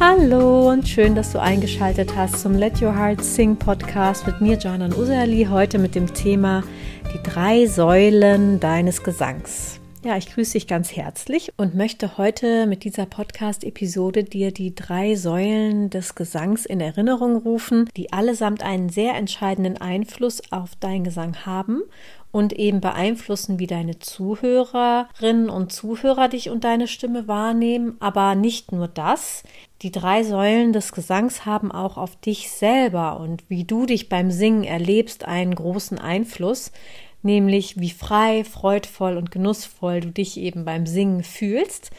Hallo 0.00 0.70
und 0.70 0.88
schön, 0.88 1.14
dass 1.14 1.32
du 1.32 1.40
eingeschaltet 1.40 2.16
hast 2.16 2.40
zum 2.40 2.54
Let 2.54 2.82
Your 2.82 2.94
Heart 2.94 3.22
Sing 3.22 3.56
Podcast 3.56 4.26
mit 4.26 4.40
mir, 4.40 4.58
Janan 4.58 4.92
Usali, 4.92 5.46
heute 5.48 5.78
mit 5.78 5.94
dem 5.94 6.12
Thema 6.12 6.64
die 7.14 7.22
drei 7.22 7.66
Säulen 7.66 8.58
deines 8.58 9.04
Gesangs. 9.04 9.80
Ja, 10.04 10.16
ich 10.16 10.34
grüße 10.34 10.54
dich 10.54 10.66
ganz 10.66 10.94
herzlich 10.94 11.52
und 11.56 11.76
möchte 11.76 12.18
heute 12.18 12.66
mit 12.66 12.84
dieser 12.84 13.06
Podcast-Episode 13.06 14.24
dir 14.24 14.52
die 14.52 14.74
drei 14.74 15.14
Säulen 15.14 15.88
des 15.88 16.14
Gesangs 16.14 16.66
in 16.66 16.80
Erinnerung 16.80 17.36
rufen, 17.36 17.88
die 17.96 18.12
allesamt 18.12 18.62
einen 18.62 18.90
sehr 18.90 19.14
entscheidenden 19.14 19.78
Einfluss 19.78 20.42
auf 20.50 20.76
deinen 20.76 21.04
Gesang 21.04 21.46
haben 21.46 21.82
und 22.34 22.52
eben 22.52 22.80
beeinflussen, 22.80 23.60
wie 23.60 23.68
deine 23.68 24.00
Zuhörerinnen 24.00 25.48
und 25.48 25.72
Zuhörer 25.72 26.26
dich 26.26 26.50
und 26.50 26.64
deine 26.64 26.88
Stimme 26.88 27.28
wahrnehmen. 27.28 27.96
Aber 28.00 28.34
nicht 28.34 28.72
nur 28.72 28.88
das. 28.88 29.44
Die 29.82 29.92
drei 29.92 30.24
Säulen 30.24 30.72
des 30.72 30.90
Gesangs 30.90 31.46
haben 31.46 31.70
auch 31.70 31.96
auf 31.96 32.16
dich 32.16 32.50
selber 32.50 33.20
und 33.20 33.48
wie 33.48 33.62
du 33.62 33.86
dich 33.86 34.08
beim 34.08 34.32
Singen 34.32 34.64
erlebst 34.64 35.24
einen 35.24 35.54
großen 35.54 36.00
Einfluss, 36.00 36.72
nämlich 37.22 37.78
wie 37.78 37.90
frei, 37.90 38.42
freudvoll 38.42 39.16
und 39.16 39.30
genussvoll 39.30 40.00
du 40.00 40.10
dich 40.10 40.36
eben 40.36 40.64
beim 40.64 40.86
Singen 40.86 41.22
fühlst. 41.22 41.92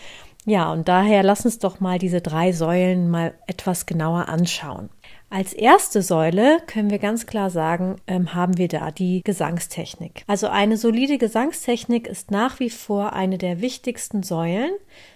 Ja, 0.46 0.70
und 0.70 0.90
daher 0.90 1.24
lass 1.24 1.46
uns 1.46 1.60
doch 1.60 1.80
mal 1.80 1.98
diese 1.98 2.20
drei 2.20 2.52
Säulen 2.52 3.10
mal 3.10 3.36
etwas 3.48 3.86
genauer 3.86 4.28
anschauen. 4.28 4.90
Als 5.30 5.54
erste 5.54 6.02
Säule 6.02 6.60
können 6.68 6.92
wir 6.92 7.00
ganz 7.00 7.26
klar 7.26 7.50
sagen, 7.50 7.98
ähm, 8.08 8.36
haben 8.36 8.58
wir 8.58 8.68
da 8.68 8.92
die 8.92 9.22
Gesangstechnik. 9.24 10.24
Also 10.28 10.48
eine 10.48 10.78
solide 10.78 11.18
Gesangstechnik 11.18 12.08
ist 12.08 12.32
nach 12.32 12.60
wie 12.60 12.70
vor 12.70 13.14
eine 13.14 13.38
der 13.38 13.60
wichtigsten 13.60 14.24
Säulen, 14.24 14.72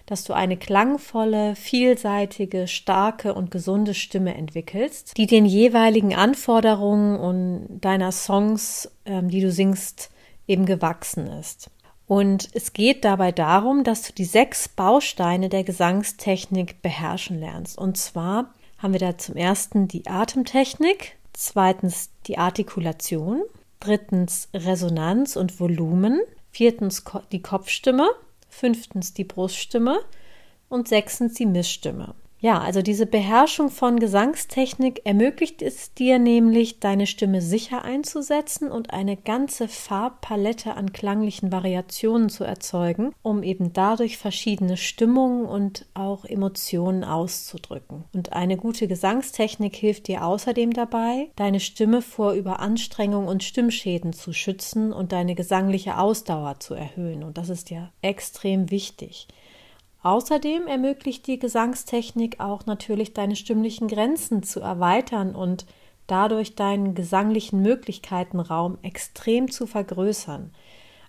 dass 0.08 0.24
du 0.24 0.34
eine 0.34 0.58
klangvolle, 0.58 1.56
vielseitige, 1.56 2.68
starke 2.68 3.34
und 3.34 3.52
gesunde 3.52 3.94
Stimme 3.94 4.34
entwickelst, 4.34 5.16
die 5.16 5.28
den 5.28 5.46
jeweiligen 5.46 6.16
Anforderungen 6.16 7.18
und 7.18 7.80
deiner 7.80 8.12
Songs, 8.12 8.92
ähm, 9.06 9.30
die 9.30 9.42
du 9.42 9.52
singst, 9.52 10.10
eben 10.48 10.66
gewachsen 10.66 11.28
ist. 11.28 11.70
Und 12.08 12.50
es 12.54 12.74
geht 12.74 13.06
dabei 13.06 13.32
darum, 13.32 13.84
dass 13.84 14.02
du 14.02 14.14
die 14.14 14.26
sechs 14.26 14.68
Bausteine 14.68 15.48
der 15.48 15.64
Gesangstechnik 15.64 16.82
beherrschen 16.82 17.40
lernst. 17.40 17.78
Und 17.78 17.98
zwar 17.98 18.52
haben 18.80 18.94
wir 18.94 19.00
da 19.00 19.18
zum 19.18 19.36
ersten 19.36 19.88
die 19.88 20.08
Atemtechnik, 20.08 21.18
zweitens 21.34 22.10
die 22.26 22.38
Artikulation, 22.38 23.44
drittens 23.80 24.50
Resonanz 24.54 25.36
und 25.36 25.60
Volumen, 25.60 26.22
viertens 26.52 27.04
die 27.32 27.42
Kopfstimme, 27.42 28.10
fünftens 28.48 29.14
die 29.14 29.26
Bruststimme 29.26 30.00
und 30.70 30.88
sechstens 30.88 31.34
die 31.36 31.46
Missstimme. 31.46 32.16
Ja, 32.42 32.60
also 32.60 32.82
diese 32.82 33.06
Beherrschung 33.06 33.70
von 33.70 34.00
Gesangstechnik 34.00 35.02
ermöglicht 35.04 35.62
es 35.62 35.94
dir 35.94 36.20
nämlich, 36.20 36.80
deine 36.80 37.06
Stimme 37.06 37.42
sicher 37.42 37.84
einzusetzen 37.84 38.72
und 38.72 38.94
eine 38.94 39.18
ganze 39.18 39.68
Farbpalette 39.68 40.76
an 40.76 40.94
klanglichen 40.94 41.52
Variationen 41.52 42.30
zu 42.30 42.46
erzeugen, 42.46 43.14
um 43.24 43.44
eben 43.44 43.74
dadurch 43.74 44.18
verschiedene 44.18 44.78
Stimmungen 44.78 45.46
und 45.46 45.86
auch 45.94 46.24
Emotionen 46.24 47.04
auszudrücken. 47.04 48.06
Und 48.14 48.32
eine 48.32 48.56
gute 48.56 48.88
Gesangstechnik 48.88 49.76
hilft 49.76 50.08
dir 50.08 50.26
außerdem 50.26 50.72
dabei, 50.72 51.32
deine 51.36 51.60
Stimme 51.60 52.02
vor 52.02 52.32
Überanstrengung 52.34 53.28
und 53.28 53.44
Stimmschäden 53.44 54.14
zu 54.14 54.32
schützen 54.32 54.94
und 54.94 55.12
deine 55.12 55.36
gesangliche 55.36 55.98
Ausdauer 55.98 56.62
zu 56.62 56.74
erhöhen. 56.74 57.24
Und 57.24 57.38
das 57.38 57.50
ist 57.50 57.70
ja 57.70 57.92
extrem 58.02 58.72
wichtig. 58.72 59.28
Außerdem 60.02 60.68
ermöglicht 60.68 61.28
die 61.28 61.40
Gesangstechnik 61.40 62.40
auch 62.40 62.66
natürlich 62.66 63.14
deine 63.14 63.36
stimmlichen 63.36 63.88
Grenzen 63.88 64.44
zu 64.44 64.62
erweitern 64.62 65.36
und 65.36 65.66
dadurch 66.08 66.56
deinen 66.56 66.96
gesanglichen 66.96 67.62
Möglichkeitenraum 67.62 68.78
extrem 68.82 69.52
zu 69.52 69.68
vergrößern. 69.68 70.52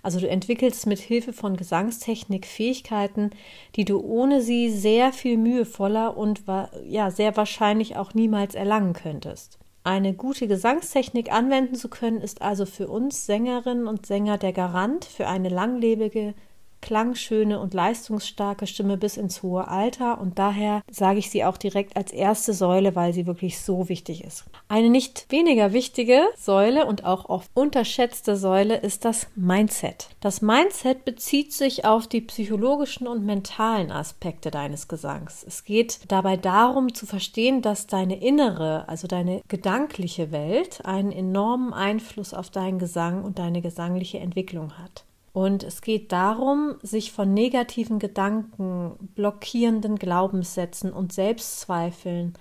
Also 0.02 0.18
du 0.18 0.28
entwickelst 0.28 0.86
mit 0.86 0.98
Hilfe 0.98 1.32
von 1.32 1.56
Gesangstechnik 1.56 2.46
Fähigkeiten, 2.46 3.30
die 3.76 3.84
du 3.84 4.00
ohne 4.00 4.40
sie 4.40 4.70
sehr 4.70 5.12
viel 5.12 5.36
mühevoller 5.36 6.16
und 6.16 6.42
ja 6.84 7.10
sehr 7.10 7.36
wahrscheinlich 7.36 7.96
auch 7.96 8.14
niemals 8.14 8.54
erlangen 8.54 8.94
könntest. 8.94 9.58
Eine 9.84 10.14
gute 10.14 10.46
Gesangstechnik 10.46 11.32
anwenden 11.32 11.74
zu 11.74 11.88
können, 11.88 12.20
ist 12.20 12.42
also 12.42 12.66
für 12.66 12.88
uns 12.88 13.26
Sängerinnen 13.26 13.86
und 13.86 14.06
Sänger 14.06 14.36
der 14.36 14.52
Garant 14.52 15.04
für 15.04 15.26
eine 15.26 15.48
langlebige 15.48 16.34
klangschöne 16.80 17.60
und 17.60 17.74
leistungsstarke 17.74 18.66
Stimme 18.66 18.96
bis 18.96 19.16
ins 19.16 19.42
hohe 19.42 19.68
Alter 19.68 20.20
und 20.20 20.38
daher 20.38 20.82
sage 20.90 21.18
ich 21.18 21.30
sie 21.30 21.44
auch 21.44 21.56
direkt 21.56 21.96
als 21.96 22.12
erste 22.12 22.52
Säule, 22.52 22.96
weil 22.96 23.12
sie 23.12 23.26
wirklich 23.26 23.60
so 23.60 23.88
wichtig 23.88 24.24
ist. 24.24 24.44
Eine 24.68 24.90
nicht 24.90 25.26
weniger 25.30 25.72
wichtige 25.72 26.22
Säule 26.36 26.86
und 26.86 27.04
auch 27.04 27.28
oft 27.28 27.50
unterschätzte 27.54 28.36
Säule 28.36 28.76
ist 28.76 29.04
das 29.04 29.26
Mindset. 29.34 30.08
Das 30.20 30.42
Mindset 30.42 31.04
bezieht 31.04 31.52
sich 31.52 31.84
auf 31.84 32.06
die 32.06 32.20
psychologischen 32.20 33.06
und 33.06 33.24
mentalen 33.24 33.90
Aspekte 33.90 34.50
deines 34.50 34.88
Gesangs. 34.88 35.44
Es 35.46 35.64
geht 35.64 36.00
dabei 36.08 36.36
darum 36.36 36.94
zu 36.94 37.06
verstehen, 37.06 37.62
dass 37.62 37.86
deine 37.86 38.20
innere, 38.20 38.88
also 38.88 39.06
deine 39.06 39.42
gedankliche 39.48 40.32
Welt 40.32 40.84
einen 40.84 41.12
enormen 41.12 41.72
Einfluss 41.72 42.34
auf 42.34 42.50
deinen 42.50 42.78
Gesang 42.78 43.24
und 43.24 43.38
deine 43.38 43.60
gesangliche 43.60 44.18
Entwicklung 44.18 44.78
hat. 44.78 45.04
Und 45.32 45.62
es 45.62 45.80
geht 45.80 46.10
darum, 46.12 46.76
sich 46.82 47.12
von 47.12 47.32
negativen 47.32 47.98
Gedanken, 47.98 48.96
blockierenden 49.14 49.96
Glaubenssätzen 49.96 50.92
und 50.92 51.12
Selbstzweifeln 51.12 52.34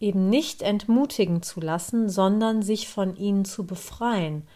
eben 0.00 0.28
nicht 0.30 0.62
entmutigen 0.62 1.42
zu 1.42 1.60
lassen, 1.60 2.08
sondern 2.08 2.62
sich 2.62 2.88
von 2.88 3.16
ihnen 3.16 3.44
zu 3.44 3.66
befreien 3.66 4.46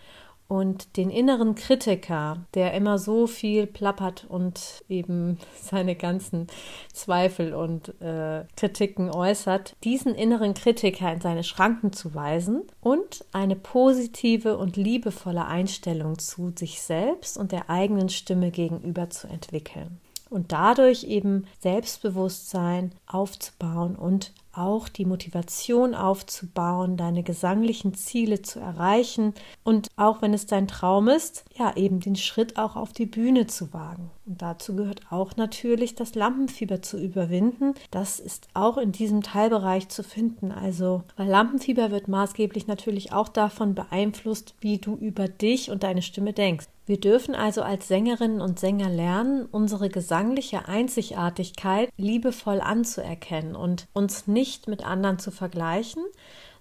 und 0.48 0.96
den 0.96 1.10
inneren 1.10 1.54
Kritiker, 1.54 2.46
der 2.54 2.72
immer 2.72 2.98
so 2.98 3.26
viel 3.26 3.66
plappert 3.66 4.26
und 4.28 4.82
eben 4.88 5.38
seine 5.60 5.94
ganzen 5.94 6.46
Zweifel 6.92 7.54
und 7.54 8.00
äh, 8.00 8.44
Kritiken 8.56 9.10
äußert, 9.10 9.76
diesen 9.84 10.14
inneren 10.14 10.54
Kritiker 10.54 11.12
in 11.12 11.20
seine 11.20 11.44
Schranken 11.44 11.92
zu 11.92 12.14
weisen 12.14 12.62
und 12.80 13.24
eine 13.32 13.56
positive 13.56 14.56
und 14.56 14.76
liebevolle 14.76 15.44
Einstellung 15.44 16.18
zu 16.18 16.52
sich 16.56 16.80
selbst 16.80 17.36
und 17.36 17.52
der 17.52 17.68
eigenen 17.68 18.08
Stimme 18.08 18.50
gegenüber 18.50 19.10
zu 19.10 19.28
entwickeln 19.28 20.00
und 20.30 20.52
dadurch 20.52 21.04
eben 21.04 21.46
Selbstbewusstsein 21.60 22.92
aufzubauen 23.06 23.96
und 23.96 24.32
auch 24.58 24.88
die 24.88 25.04
Motivation 25.04 25.94
aufzubauen, 25.94 26.96
deine 26.96 27.22
gesanglichen 27.22 27.94
Ziele 27.94 28.42
zu 28.42 28.58
erreichen 28.58 29.34
und 29.62 29.88
auch 29.96 30.20
wenn 30.20 30.34
es 30.34 30.46
dein 30.46 30.66
Traum 30.66 31.08
ist, 31.08 31.44
ja, 31.56 31.76
eben 31.76 32.00
den 32.00 32.16
Schritt 32.16 32.58
auch 32.58 32.74
auf 32.74 32.92
die 32.92 33.06
Bühne 33.06 33.46
zu 33.46 33.72
wagen. 33.72 34.10
Und 34.26 34.42
dazu 34.42 34.74
gehört 34.74 35.00
auch 35.10 35.36
natürlich 35.36 35.94
das 35.94 36.14
Lampenfieber 36.14 36.82
zu 36.82 36.98
überwinden. 36.98 37.74
Das 37.90 38.18
ist 38.20 38.48
auch 38.52 38.76
in 38.78 38.92
diesem 38.92 39.22
Teilbereich 39.22 39.88
zu 39.88 40.02
finden. 40.02 40.50
Also, 40.52 41.04
weil 41.16 41.28
Lampenfieber 41.28 41.90
wird 41.90 42.08
maßgeblich 42.08 42.66
natürlich 42.66 43.12
auch 43.12 43.28
davon 43.28 43.74
beeinflusst, 43.74 44.54
wie 44.60 44.78
du 44.78 44.96
über 44.96 45.28
dich 45.28 45.70
und 45.70 45.82
deine 45.82 46.02
Stimme 46.02 46.32
denkst. 46.32 46.66
Wir 46.88 46.98
dürfen 46.98 47.34
also 47.34 47.60
als 47.60 47.86
Sängerinnen 47.86 48.40
und 48.40 48.58
Sänger 48.58 48.88
lernen, 48.88 49.44
unsere 49.44 49.90
gesangliche 49.90 50.68
Einzigartigkeit 50.68 51.90
liebevoll 51.98 52.62
anzuerkennen 52.62 53.54
und 53.54 53.86
uns 53.92 54.26
nicht 54.26 54.68
mit 54.68 54.86
anderen 54.86 55.18
zu 55.18 55.30
vergleichen, 55.30 56.02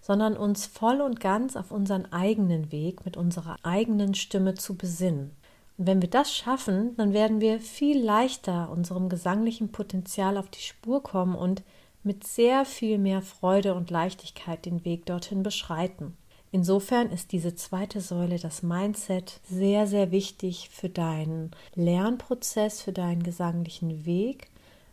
sondern 0.02 0.36
uns 0.36 0.66
voll 0.66 1.00
und 1.00 1.22
ganz 1.22 1.56
auf 1.56 1.72
unseren 1.72 2.12
eigenen 2.12 2.74
Weg 2.74 3.06
mit 3.06 3.16
unserer 3.16 3.56
eigenen 3.64 4.16
Stimme 4.16 4.56
zu 4.56 4.76
besinnen. 4.76 5.32
Und 5.78 5.88
wenn 5.88 6.02
wir 6.02 6.10
das 6.10 6.36
schaffen, 6.36 6.98
dann 6.98 7.14
werden 7.14 7.40
wir 7.40 7.62
viel 7.62 8.04
leichter 8.04 8.70
unserem 8.70 9.08
gesanglichen 9.08 9.72
Potenzial 9.72 10.38
auf 10.38 10.50
die 10.50 10.60
Spur 10.60 11.02
kommen 11.04 11.36
und 11.36 11.64
mit 12.04 12.28
sehr 12.28 12.66
viel 12.66 12.98
mehr 12.98 13.22
Freude 13.22 13.76
und 13.76 13.92
Leichtigkeit 13.92 14.66
den 14.66 14.84
Weg 14.84 15.06
dorthin 15.06 15.42
beschreiten. 15.42 16.18
Insofern 16.52 17.10
ist 17.10 17.32
diese 17.32 17.56
zweite 17.56 18.02
Säule, 18.02 18.40
das 18.40 18.64
Mindset, 18.64 19.40
sehr, 19.44 19.88
sehr 19.88 20.12
wichtig 20.12 20.70
für 20.72 20.90
deinen 20.90 21.52
Lernprozess, 21.76 22.82
für 22.82 22.94
deinen 22.94 23.24
gesanglichen 23.24 24.06
Weg, 24.06 24.50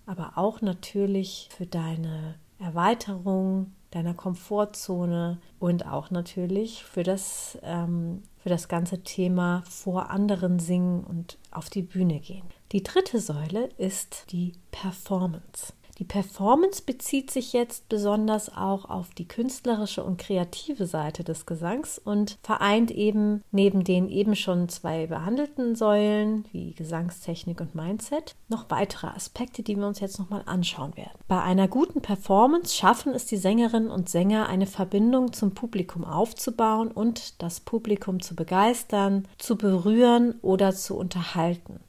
aber 0.07 0.33
auch 0.37 0.61
natürlich 0.61 1.49
für 1.57 1.67
deine 1.67 2.35
Erweiterung 2.59 3.73
deiner 3.95 4.15
Komfortzone 4.15 5.39
und 5.61 5.87
auch 5.87 6.11
natürlich 6.11 6.85
für 6.85 7.05
das, 7.05 7.59
ähm, 7.63 8.23
für 8.39 8.49
das 8.49 8.69
ganze 8.69 9.03
Thema 9.03 9.63
vor 9.69 10.11
anderen 10.11 10.59
singen 10.59 11.05
und 11.05 11.39
auf 11.53 11.71
die 11.71 11.83
Bühne 11.83 12.19
gehen. 12.19 12.43
Die 12.73 12.83
dritte 12.83 13.21
Säule 13.21 13.69
ist 13.79 14.27
die 14.33 14.53
Performance. 14.73 15.73
Die 15.99 16.05
Performance 16.05 16.83
bezieht 16.85 17.31
sich 17.31 17.53
jetzt 17.53 17.89
besonders 17.89 18.55
auch 18.55 18.91
auf 18.91 19.15
die 19.15 19.29
künstlerische 19.29 20.03
und 20.03 20.19
kreative 20.19 20.87
Seite 20.87 21.23
des 21.23 21.47
Gesangs 21.47 21.99
und 21.99 22.37
vereint 22.43 22.91
eben 22.91 23.43
neben 23.53 23.85
den 23.85 24.09
eben 24.09 24.35
schon 24.35 24.69
zwei 24.69 25.07
behandelten 25.07 25.77
Säulen 25.77 26.47
wie 26.51 26.73
Gesangstechnik 26.73 27.61
und 27.61 27.77
Mindset 27.77 28.35
noch 28.49 28.71
weitere 28.71 29.07
Aspekte, 29.07 29.63
die 29.63 29.77
wir 29.77 29.87
uns 29.87 30.01
jetzt 30.01 30.19
nochmal 30.19 30.43
anschauen 30.47 30.97
werden. 30.97 31.19
Bei 31.29 31.41
einer 31.41 31.69
guten 31.69 32.01
Performance 32.01 32.75
schaffen 32.75 33.13
es 33.15 33.27
die 33.27 33.37
Sängerinnen 33.37 33.91
und 33.91 34.09
Sänger, 34.09 34.49
eine 34.49 34.67
Verbindung 34.67 35.33
zum 35.33 35.55
Publikum 35.55 36.05
aufzubauen 36.05 36.89
und 36.89 37.41
das 37.41 37.61
Publikum 37.61 38.21
zu 38.21 38.35
begeistern, 38.35 39.29
zu 39.39 39.57
berühren 39.57 40.35
oder 40.43 40.75
zu 40.75 40.97
unterhalten. 40.97 41.81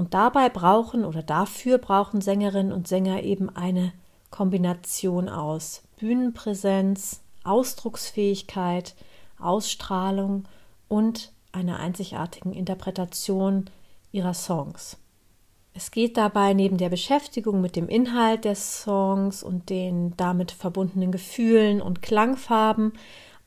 Und 0.00 0.14
dabei 0.14 0.48
brauchen 0.48 1.04
oder 1.04 1.22
dafür 1.22 1.76
brauchen 1.76 2.22
Sängerinnen 2.22 2.72
und 2.72 2.88
Sänger 2.88 3.22
eben 3.22 3.54
eine 3.54 3.92
Kombination 4.30 5.28
aus 5.28 5.82
Bühnenpräsenz, 5.98 7.20
Ausdrucksfähigkeit, 7.44 8.94
Ausstrahlung 9.38 10.44
und 10.88 11.32
einer 11.52 11.80
einzigartigen 11.80 12.54
Interpretation 12.54 13.68
ihrer 14.10 14.32
Songs. 14.32 14.96
Es 15.74 15.90
geht 15.90 16.16
dabei 16.16 16.54
neben 16.54 16.78
der 16.78 16.88
Beschäftigung 16.88 17.60
mit 17.60 17.76
dem 17.76 17.86
Inhalt 17.86 18.46
des 18.46 18.82
Songs 18.82 19.42
und 19.42 19.68
den 19.68 20.16
damit 20.16 20.50
verbundenen 20.50 21.12
Gefühlen 21.12 21.82
und 21.82 22.00
Klangfarben 22.00 22.94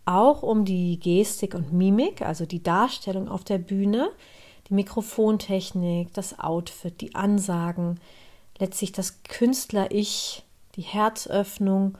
auch 0.06 0.44
um 0.44 0.66
die 0.66 1.00
Gestik 1.00 1.56
und 1.56 1.74
Mimik, 1.74 2.22
also 2.22 2.46
die 2.46 2.62
Darstellung 2.62 3.28
auf 3.28 3.44
der 3.44 3.58
Bühne, 3.58 4.12
die 4.69 4.74
Mikrofontechnik, 4.74 6.13
das 6.13 6.39
Outfit, 6.39 7.01
die 7.01 7.15
Ansagen, 7.15 8.00
letztlich 8.57 8.92
das 8.92 9.24
Künstler-Ich, 9.24 10.44
die 10.75 10.81
Herzöffnung 10.81 11.98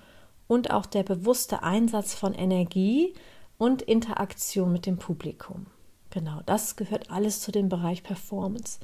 und 0.48 0.72
auch 0.72 0.86
der 0.86 1.04
bewusste 1.04 1.64
Einsatz 1.64 2.14
von 2.14 2.34
Energie 2.34 3.14
und 3.58 3.82
Interaktion 3.82 4.72
mit 4.72 4.86
dem 4.86 4.98
Publikum. 4.98 5.68
Genau, 6.10 6.42
das 6.46 6.76
gehört 6.76 7.10
alles 7.10 7.42
zu 7.42 7.52
dem 7.52 7.70
Bereich 7.70 8.04
Performance. 8.04 8.80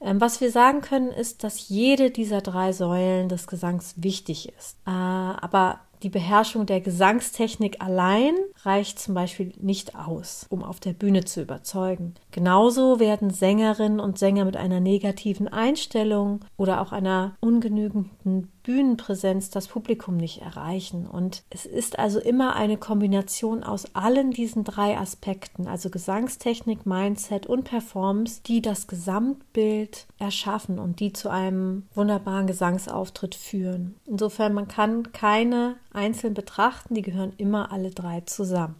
Ähm, 0.00 0.20
was 0.20 0.40
wir 0.40 0.50
sagen 0.50 0.80
können, 0.80 1.10
ist, 1.10 1.44
dass 1.44 1.68
jede 1.68 2.10
dieser 2.10 2.40
drei 2.40 2.72
Säulen 2.72 3.28
des 3.28 3.46
Gesangs 3.46 3.94
wichtig 3.96 4.52
ist. 4.56 4.76
Äh, 4.86 4.90
aber 4.90 5.80
die 6.04 6.10
Beherrschung 6.10 6.66
der 6.66 6.82
Gesangstechnik 6.82 7.80
allein 7.80 8.34
reicht 8.62 8.98
zum 8.98 9.14
Beispiel 9.14 9.52
nicht 9.58 9.96
aus, 9.96 10.46
um 10.50 10.62
auf 10.62 10.78
der 10.78 10.92
Bühne 10.92 11.24
zu 11.24 11.40
überzeugen. 11.40 12.14
Genauso 12.30 13.00
werden 13.00 13.30
Sängerinnen 13.30 14.00
und 14.00 14.18
Sänger 14.18 14.44
mit 14.44 14.56
einer 14.56 14.80
negativen 14.80 15.48
Einstellung 15.48 16.44
oder 16.58 16.82
auch 16.82 16.92
einer 16.92 17.36
ungenügenden 17.40 18.52
Bühnenpräsenz 18.64 19.50
das 19.50 19.68
Publikum 19.68 20.16
nicht 20.16 20.42
erreichen. 20.42 21.06
Und 21.06 21.44
es 21.50 21.66
ist 21.66 21.98
also 21.98 22.18
immer 22.18 22.56
eine 22.56 22.76
Kombination 22.76 23.62
aus 23.62 23.94
allen 23.94 24.32
diesen 24.32 24.64
drei 24.64 24.98
Aspekten, 24.98 25.68
also 25.68 25.90
Gesangstechnik, 25.90 26.84
Mindset 26.86 27.46
und 27.46 27.64
Performance, 27.64 28.40
die 28.44 28.60
das 28.60 28.88
Gesamtbild 28.88 30.06
erschaffen 30.18 30.80
und 30.80 30.98
die 30.98 31.12
zu 31.12 31.28
einem 31.28 31.84
wunderbaren 31.94 32.48
Gesangsauftritt 32.48 33.36
führen. 33.36 33.94
Insofern, 34.06 34.54
man 34.54 34.66
kann 34.66 35.12
keine 35.12 35.76
einzeln 35.92 36.34
betrachten, 36.34 36.94
die 36.94 37.02
gehören 37.02 37.34
immer 37.36 37.70
alle 37.70 37.90
drei 37.90 38.22
zusammen. 38.22 38.76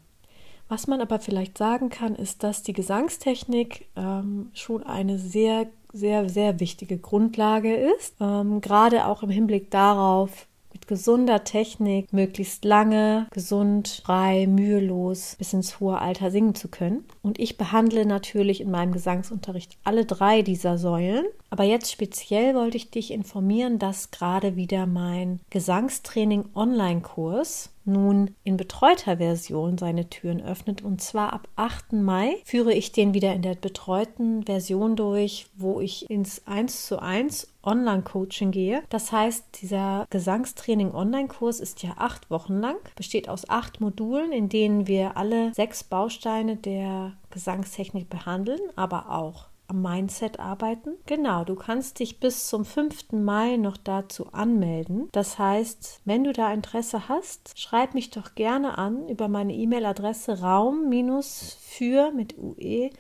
Was 0.69 0.87
man 0.87 1.03
aber 1.03 1.21
vielleicht 1.21 1.59
sagen 1.59 1.91
kann, 1.91 2.15
ist, 2.15 2.43
dass 2.43 2.63
die 2.63 2.73
Gesangstechnik 2.73 3.87
ähm, 3.97 4.51
schon 4.55 4.83
eine 4.83 5.19
sehr 5.19 5.67
sehr, 5.95 6.29
sehr 6.29 6.61
wichtige 6.61 6.99
Grundlage 6.99 7.75
ist. 7.75 8.15
Ähm, 8.21 8.61
gerade 8.61 9.07
auch 9.07 9.23
im 9.23 9.31
Hinblick 9.31 9.71
darauf, 9.71 10.47
mit 10.73 10.84
gesunder 10.87 11.45
Technik 11.45 12.13
möglichst 12.13 12.65
lange, 12.65 13.27
gesund, 13.33 14.03
frei, 14.05 14.47
mühelos 14.47 15.37
bis 15.39 15.53
ins 15.53 15.81
hohe 15.81 15.99
Alter 15.99 16.31
singen 16.31 16.55
zu 16.55 16.69
können. 16.69 17.05
Und 17.23 17.39
ich 17.39 17.57
behandle 17.57 18.07
natürlich 18.07 18.61
in 18.61 18.71
meinem 18.71 18.93
Gesangsunterricht 18.93 19.77
alle 19.85 20.05
drei 20.05 20.43
dieser 20.43 20.79
Säulen. 20.79 21.27
Aber 21.51 21.65
jetzt 21.65 21.91
speziell 21.93 22.55
wollte 22.55 22.77
ich 22.77 22.91
dich 22.91 23.11
informieren, 23.13 23.79
dass 23.79 24.11
gerade 24.11 24.57
wieder 24.57 24.87
mein 24.87 25.41
Gesangstraining 25.51 26.47
Online-Kurs 26.55 27.71
nun 27.85 28.35
in 28.45 28.57
betreuter 28.57 29.19
Version 29.19 29.79
seine 29.79 30.09
Türen 30.09 30.43
öffnet. 30.43 30.83
Und 30.83 31.01
zwar 31.01 31.33
ab 31.33 31.49
8. 31.57 31.93
Mai 31.93 32.37
führe 32.45 32.73
ich 32.73 32.93
den 32.93 33.15
wieder 33.15 33.35
in 33.35 33.43
der 33.43 33.55
betreuten 33.55 34.45
Version 34.45 34.97
durch, 34.97 35.47
wo 35.57 35.81
ich 35.81 36.11
ins 36.11 36.47
1 36.47 36.87
zu 36.87 37.01
1 37.01 37.49
Online-Coaching 37.63 38.51
gehe. 38.51 38.83
Das 38.89 39.13
heißt, 39.13 39.45
dieser 39.63 40.07
Gesangstraining 40.11 40.74
Online-Kurs 40.81 41.61
ist 41.61 41.83
ja 41.83 41.95
acht 41.97 42.31
Wochen 42.31 42.61
lang, 42.61 42.77
besteht 42.97 43.29
aus 43.29 43.49
acht 43.49 43.81
Modulen, 43.81 44.33
in 44.33 44.49
denen 44.49 44.87
wir 44.87 45.17
alle 45.17 45.53
sechs 45.55 45.85
Bausteine 45.85 46.57
der 46.57 47.13
Gesangstechnik 47.31 48.09
behandeln, 48.09 48.61
aber 48.77 49.11
auch 49.11 49.47
am 49.67 49.83
Mindset 49.83 50.41
arbeiten? 50.41 50.91
Genau, 51.07 51.45
du 51.45 51.55
kannst 51.55 51.99
dich 51.99 52.21
bis 52.21 52.49
zum 52.49 52.65
5. 52.65 53.13
Mai 53.13 53.57
noch 53.57 53.77
dazu 53.77 54.27
anmelden. 54.33 55.09
Das 55.13 55.39
heißt, 55.39 56.01
wenn 56.05 56.25
du 56.25 56.33
da 56.33 56.53
Interesse 56.53 57.09
hast, 57.09 57.59
schreib 57.59 57.95
mich 57.95 58.11
doch 58.11 58.35
gerne 58.35 58.79
an 58.79 59.09
über 59.09 59.29
meine 59.29 59.55
E-Mail-Adresse 59.55 60.41
raum-für 60.41 62.11
mit 62.13 62.37
UE 62.39 62.91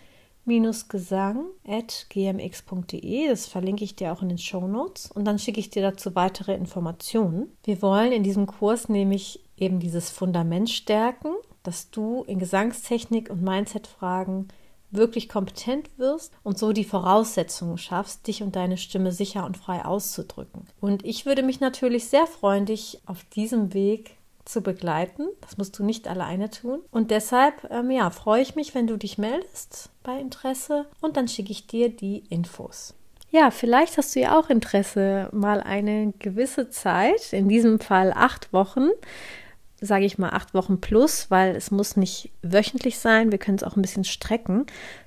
gesang.gmx.de. 0.88 3.28
Das 3.28 3.46
verlinke 3.46 3.84
ich 3.84 3.96
dir 3.96 4.12
auch 4.12 4.22
in 4.22 4.28
den 4.28 4.38
Show 4.38 4.66
Notes 4.66 5.10
und 5.10 5.24
dann 5.24 5.38
schicke 5.38 5.60
ich 5.60 5.70
dir 5.70 5.82
dazu 5.82 6.14
weitere 6.14 6.54
Informationen. 6.54 7.52
Wir 7.64 7.80
wollen 7.82 8.12
in 8.12 8.22
diesem 8.22 8.46
Kurs 8.46 8.88
nämlich 8.88 9.40
eben 9.56 9.80
dieses 9.80 10.10
Fundament 10.10 10.70
stärken, 10.70 11.34
dass 11.62 11.90
du 11.90 12.24
in 12.24 12.38
Gesangstechnik 12.38 13.30
und 13.30 13.42
Mindset-Fragen 13.42 14.48
wirklich 14.90 15.28
kompetent 15.28 15.90
wirst 15.98 16.32
und 16.42 16.58
so 16.58 16.72
die 16.72 16.84
Voraussetzungen 16.84 17.78
schaffst, 17.78 18.26
dich 18.26 18.42
und 18.42 18.56
deine 18.56 18.76
Stimme 18.76 19.12
sicher 19.12 19.44
und 19.44 19.56
frei 19.56 19.84
auszudrücken. 19.84 20.66
Und 20.80 21.04
ich 21.04 21.26
würde 21.26 21.42
mich 21.42 21.60
natürlich 21.60 22.06
sehr 22.06 22.26
freuen, 22.26 22.66
dich 22.66 23.00
auf 23.06 23.24
diesem 23.24 23.74
Weg 23.74 24.16
zu 24.44 24.60
begleiten. 24.60 25.28
Das 25.40 25.56
musst 25.56 25.78
du 25.78 25.84
nicht 25.84 26.08
alleine 26.08 26.50
tun. 26.50 26.80
Und 26.90 27.10
deshalb, 27.10 27.68
ähm, 27.70 27.90
ja, 27.90 28.10
freue 28.10 28.42
ich 28.42 28.54
mich, 28.54 28.74
wenn 28.74 28.86
du 28.86 28.96
dich 28.96 29.18
meldest 29.18 29.90
bei 30.02 30.18
Interesse 30.18 30.86
und 31.00 31.16
dann 31.16 31.28
schicke 31.28 31.52
ich 31.52 31.66
dir 31.66 31.88
die 31.88 32.24
Infos. 32.28 32.94
Ja, 33.30 33.50
vielleicht 33.50 33.98
hast 33.98 34.14
du 34.14 34.20
ja 34.20 34.38
auch 34.38 34.48
Interesse, 34.48 35.28
mal 35.32 35.60
eine 35.60 36.12
gewisse 36.20 36.70
Zeit, 36.70 37.32
in 37.32 37.48
diesem 37.48 37.80
Fall 37.80 38.12
acht 38.14 38.52
Wochen, 38.52 38.90
sage 39.80 40.04
ich 40.04 40.18
mal, 40.18 40.30
acht 40.30 40.54
Wochen 40.54 40.80
plus, 40.80 41.30
weil 41.32 41.56
es 41.56 41.72
muss 41.72 41.96
nicht 41.96 42.30
wöchentlich 42.42 42.98
sein, 42.98 43.32
wir 43.32 43.38
können 43.38 43.56
es 43.56 43.64
auch 43.64 43.74
ein 43.74 43.82
bisschen 43.82 44.04
strecken, 44.04 44.66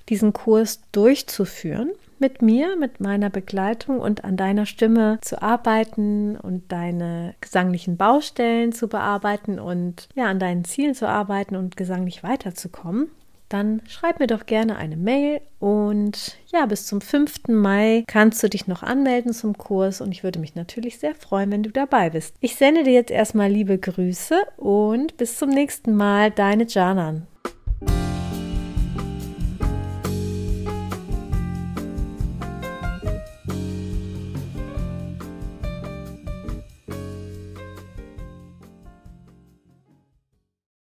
diesen 0.09 0.33
Kurs 0.33 0.81
durchzuführen 0.91 1.91
mit 2.19 2.41
mir, 2.41 2.75
mit 2.75 2.99
meiner 2.99 3.29
Begleitung 3.29 3.99
und 3.99 4.23
an 4.23 4.37
deiner 4.37 4.65
Stimme 4.65 5.19
zu 5.21 5.41
arbeiten 5.41 6.37
und 6.37 6.71
deine 6.71 7.35
gesanglichen 7.41 7.97
Baustellen 7.97 8.71
zu 8.71 8.87
bearbeiten 8.87 9.59
und 9.59 10.09
ja, 10.15 10.25
an 10.25 10.39
deinen 10.39 10.65
Zielen 10.65 10.95
zu 10.95 11.07
arbeiten 11.07 11.55
und 11.55 11.77
gesanglich 11.77 12.23
weiterzukommen 12.23 13.09
dann 13.49 13.81
schreib 13.87 14.19
mir 14.19 14.27
doch 14.27 14.45
gerne 14.45 14.75
eine 14.75 14.97
Mail 14.97 15.41
und 15.59 16.37
ja, 16.47 16.65
bis 16.65 16.85
zum 16.85 17.01
5. 17.01 17.47
Mai 17.47 18.03
kannst 18.07 18.43
du 18.43 18.49
dich 18.49 18.67
noch 18.67 18.83
anmelden 18.83 19.33
zum 19.33 19.57
Kurs 19.57 20.01
und 20.01 20.11
ich 20.11 20.23
würde 20.23 20.39
mich 20.39 20.55
natürlich 20.55 20.99
sehr 20.99 21.15
freuen, 21.15 21.51
wenn 21.51 21.63
du 21.63 21.71
dabei 21.71 22.09
bist. 22.09 22.35
Ich 22.39 22.55
sende 22.55 22.83
dir 22.83 22.93
jetzt 22.93 23.11
erstmal 23.11 23.49
liebe 23.49 23.77
Grüße 23.77 24.35
und 24.57 25.17
bis 25.17 25.37
zum 25.37 25.49
nächsten 25.49 25.95
Mal, 25.95 26.31
deine 26.31 26.65
Janan. 26.67 27.27